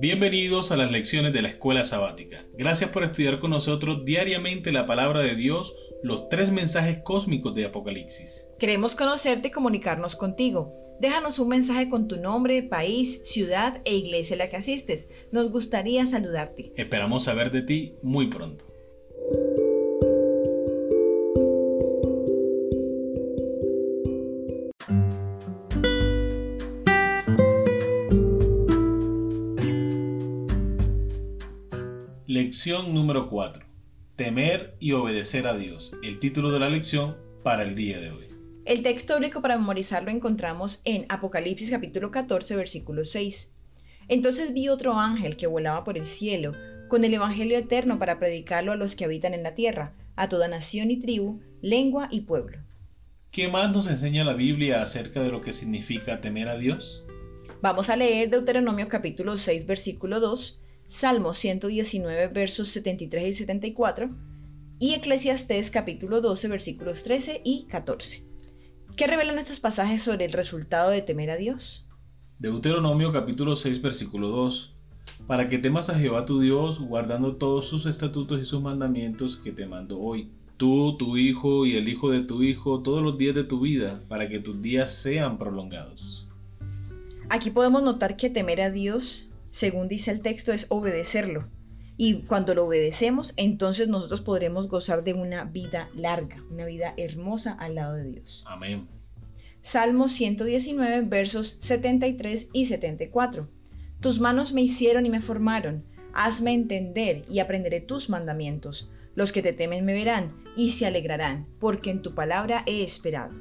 [0.00, 2.46] Bienvenidos a las lecciones de la escuela sabática.
[2.54, 7.66] Gracias por estudiar con nosotros diariamente la palabra de Dios, los tres mensajes cósmicos de
[7.66, 8.48] Apocalipsis.
[8.58, 10.72] Queremos conocerte y comunicarnos contigo.
[11.00, 15.06] Déjanos un mensaje con tu nombre, país, ciudad e iglesia a la que asistes.
[15.32, 16.72] Nos gustaría saludarte.
[16.76, 18.69] Esperamos saber de ti muy pronto.
[32.50, 33.64] Lección número 4.
[34.16, 35.96] Temer y obedecer a Dios.
[36.02, 38.26] El título de la lección para el día de hoy.
[38.64, 43.54] El texto bíblico para memorizarlo encontramos en Apocalipsis capítulo 14 versículo 6.
[44.08, 46.50] Entonces vi otro ángel que volaba por el cielo
[46.88, 50.48] con el Evangelio eterno para predicarlo a los que habitan en la tierra, a toda
[50.48, 52.58] nación y tribu, lengua y pueblo.
[53.30, 57.04] ¿Qué más nos enseña la Biblia acerca de lo que significa temer a Dios?
[57.62, 64.10] Vamos a leer Deuteronomio capítulo 6 versículo 2 Salmo 119 versos 73 y 74
[64.80, 68.26] y Eclesiastés capítulo 12 versículos 13 y 14.
[68.96, 71.88] ¿Qué revelan estos pasajes sobre el resultado de temer a Dios?
[72.40, 74.74] Deuteronomio capítulo 6 versículo 2.
[75.28, 79.52] Para que temas a Jehová tu Dios, guardando todos sus estatutos y sus mandamientos que
[79.52, 80.32] te mando hoy.
[80.56, 84.02] Tú, tu hijo y el hijo de tu hijo todos los días de tu vida,
[84.08, 86.28] para que tus días sean prolongados.
[87.28, 91.48] Aquí podemos notar que temer a Dios según dice el texto, es obedecerlo.
[91.96, 97.52] Y cuando lo obedecemos, entonces nosotros podremos gozar de una vida larga, una vida hermosa
[97.52, 98.44] al lado de Dios.
[98.48, 98.88] Amén.
[99.60, 103.50] Salmo 119, versos 73 y 74.
[104.00, 105.84] Tus manos me hicieron y me formaron.
[106.14, 108.90] Hazme entender y aprenderé tus mandamientos.
[109.14, 113.34] Los que te temen me verán y se alegrarán, porque en tu palabra he esperado.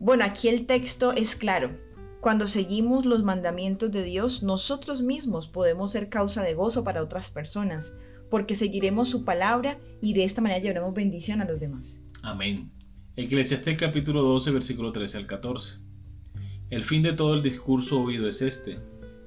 [0.00, 1.78] Bueno, aquí el texto es claro.
[2.24, 7.30] Cuando seguimos los mandamientos de Dios, nosotros mismos podemos ser causa de gozo para otras
[7.30, 7.94] personas,
[8.30, 12.00] porque seguiremos su palabra y de esta manera llevaremos bendición a los demás.
[12.22, 12.70] Amén.
[13.16, 15.80] Eclesiastés capítulo 12, versículo 13 al 14.
[16.70, 18.78] El fin de todo el discurso oído es este.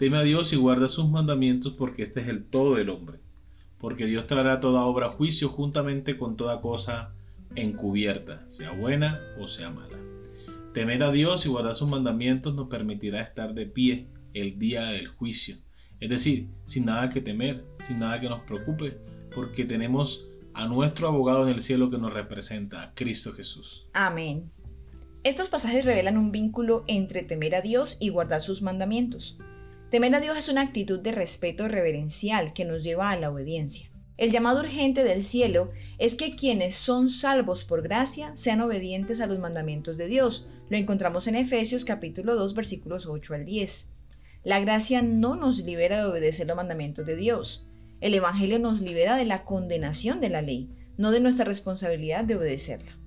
[0.00, 3.20] Teme a Dios y guarda sus mandamientos porque este es el todo del hombre.
[3.78, 7.12] Porque Dios traerá toda obra a juicio juntamente con toda cosa
[7.54, 9.96] encubierta, sea buena o sea mala.
[10.72, 15.08] Temer a Dios y guardar sus mandamientos nos permitirá estar de pie el día del
[15.08, 15.56] juicio.
[15.98, 18.96] Es decir, sin nada que temer, sin nada que nos preocupe,
[19.34, 23.88] porque tenemos a nuestro abogado en el cielo que nos representa, a Cristo Jesús.
[23.94, 24.52] Amén.
[25.24, 29.38] Estos pasajes revelan un vínculo entre temer a Dios y guardar sus mandamientos.
[29.90, 33.89] Temer a Dios es una actitud de respeto reverencial que nos lleva a la obediencia.
[34.20, 39.26] El llamado urgente del cielo es que quienes son salvos por gracia sean obedientes a
[39.26, 40.46] los mandamientos de Dios.
[40.68, 43.90] Lo encontramos en Efesios capítulo 2 versículos 8 al 10.
[44.44, 47.66] La gracia no nos libera de obedecer los mandamientos de Dios.
[48.02, 52.36] El Evangelio nos libera de la condenación de la ley, no de nuestra responsabilidad de
[52.36, 52.98] obedecerla.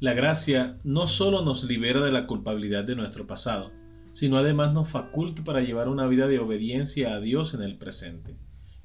[0.00, 3.70] La gracia no solo nos libera de la culpabilidad de nuestro pasado,
[4.14, 8.34] sino además nos faculta para llevar una vida de obediencia a Dios en el presente.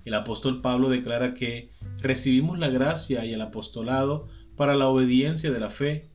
[0.05, 5.59] El apóstol Pablo declara que recibimos la gracia y el apostolado para la obediencia de
[5.59, 6.09] la fe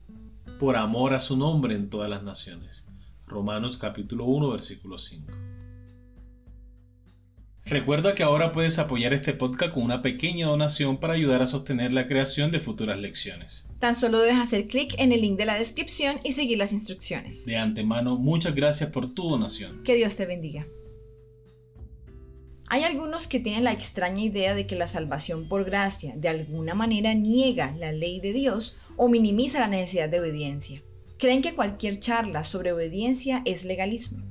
[0.59, 2.87] por amor a su nombre en todas las naciones.
[3.27, 5.31] Romanos capítulo 1 versículo 5.
[7.67, 11.93] Recuerda que ahora puedes apoyar este podcast con una pequeña donación para ayudar a sostener
[11.93, 13.67] la creación de futuras lecciones.
[13.79, 17.43] Tan solo debes hacer clic en el link de la descripción y seguir las instrucciones.
[17.47, 19.81] De antemano, muchas gracias por tu donación.
[19.83, 20.67] Que Dios te bendiga.
[22.67, 26.73] Hay algunos que tienen la extraña idea de que la salvación por gracia de alguna
[26.73, 30.81] manera niega la ley de Dios o minimiza la necesidad de obediencia.
[31.19, 34.25] Creen que cualquier charla sobre obediencia es legalismo.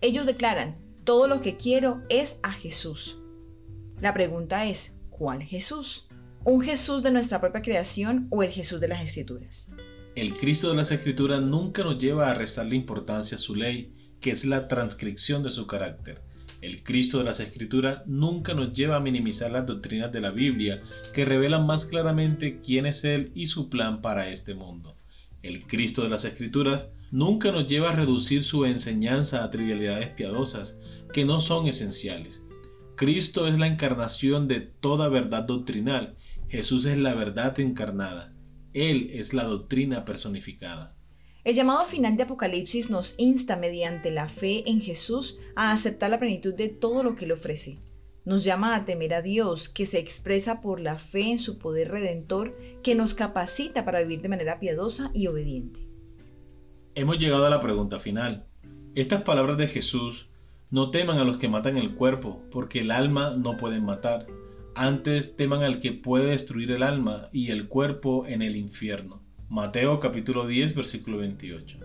[0.00, 3.18] Ellos declaran, todo lo que quiero es a Jesús.
[4.00, 6.08] La pregunta es, ¿cuál Jesús?
[6.44, 9.70] ¿Un Jesús de nuestra propia creación o el Jesús de las Escrituras?
[10.16, 14.32] El Cristo de las Escrituras nunca nos lleva a restarle importancia a su ley, que
[14.32, 16.27] es la transcripción de su carácter
[16.60, 20.82] el Cristo de las Escrituras nunca nos lleva a minimizar las doctrinas de la Biblia
[21.14, 24.96] que revelan más claramente quién es Él y su plan para este mundo.
[25.42, 30.80] El Cristo de las Escrituras nunca nos lleva a reducir su enseñanza a trivialidades piadosas
[31.12, 32.44] que no son esenciales.
[32.96, 36.16] Cristo es la encarnación de toda verdad doctrinal.
[36.48, 38.34] Jesús es la verdad encarnada.
[38.74, 40.97] Él es la doctrina personificada.
[41.48, 46.18] El llamado final de Apocalipsis nos insta mediante la fe en Jesús a aceptar la
[46.18, 47.78] plenitud de todo lo que Él ofrece.
[48.26, 51.90] Nos llama a temer a Dios, que se expresa por la fe en su poder
[51.90, 55.80] redentor, que nos capacita para vivir de manera piadosa y obediente.
[56.94, 58.44] Hemos llegado a la pregunta final.
[58.94, 60.28] Estas palabras de Jesús
[60.68, 64.26] no teman a los que matan el cuerpo, porque el alma no pueden matar.
[64.74, 69.26] Antes teman al que puede destruir el alma y el cuerpo en el infierno.
[69.50, 71.78] Mateo capítulo 10 versículo 28.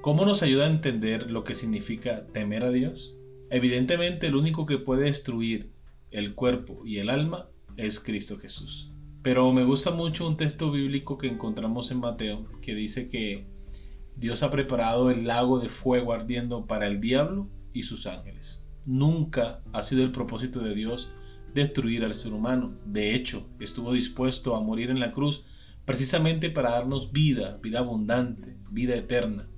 [0.00, 3.18] ¿Cómo nos ayuda a entender lo que significa temer a Dios?
[3.50, 5.70] Evidentemente el único que puede destruir
[6.10, 8.94] el cuerpo y el alma es Cristo Jesús.
[9.20, 13.46] Pero me gusta mucho un texto bíblico que encontramos en Mateo que dice que
[14.16, 18.64] Dios ha preparado el lago de fuego ardiendo para el diablo y sus ángeles.
[18.86, 21.12] Nunca ha sido el propósito de Dios
[21.52, 22.74] destruir al ser humano.
[22.86, 25.44] De hecho, estuvo dispuesto a morir en la cruz
[25.86, 29.48] precisamente para darnos vida, vida abundante, vida eterna.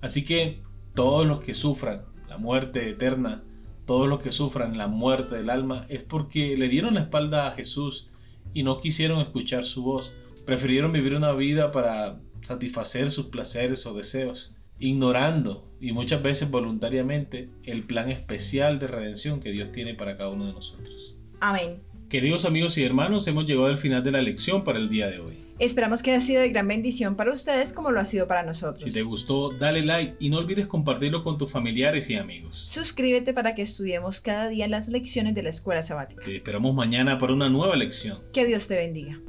[0.00, 0.62] Así que
[0.94, 3.44] todos los que sufran la muerte eterna,
[3.84, 7.52] todos los que sufran la muerte del alma, es porque le dieron la espalda a
[7.52, 8.08] Jesús
[8.54, 10.16] y no quisieron escuchar su voz.
[10.46, 17.50] Prefirieron vivir una vida para satisfacer sus placeres o deseos, ignorando y muchas veces voluntariamente
[17.64, 21.16] el plan especial de redención que Dios tiene para cada uno de nosotros.
[21.40, 21.82] Amén.
[22.08, 25.18] Queridos amigos y hermanos, hemos llegado al final de la lección para el día de
[25.18, 25.43] hoy.
[25.58, 28.84] Esperamos que haya sido de gran bendición para ustedes como lo ha sido para nosotros.
[28.84, 32.64] Si te gustó, dale like y no olvides compartirlo con tus familiares y amigos.
[32.66, 36.24] Suscríbete para que estudiemos cada día las lecciones de la escuela sabática.
[36.24, 38.18] Te esperamos mañana para una nueva lección.
[38.32, 39.20] Que Dios te bendiga.